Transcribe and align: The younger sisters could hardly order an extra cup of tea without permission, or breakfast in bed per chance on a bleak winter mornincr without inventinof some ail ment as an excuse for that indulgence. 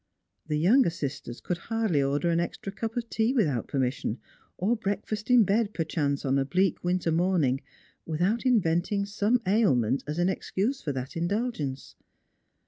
The 0.47 0.57
younger 0.57 0.89
sisters 0.89 1.39
could 1.39 1.59
hardly 1.69 2.01
order 2.01 2.31
an 2.31 2.39
extra 2.39 2.71
cup 2.71 2.97
of 2.97 3.07
tea 3.07 3.33
without 3.35 3.67
permission, 3.67 4.17
or 4.57 4.75
breakfast 4.75 5.29
in 5.29 5.43
bed 5.43 5.75
per 5.75 5.83
chance 5.83 6.25
on 6.25 6.39
a 6.39 6.43
bleak 6.43 6.83
winter 6.83 7.11
mornincr 7.11 7.59
without 8.03 8.39
inventinof 8.39 9.07
some 9.09 9.41
ail 9.45 9.75
ment 9.75 10.03
as 10.07 10.17
an 10.17 10.27
excuse 10.29 10.81
for 10.81 10.91
that 10.91 11.15
indulgence. 11.15 11.93